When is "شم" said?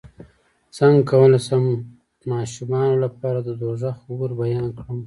1.47-1.63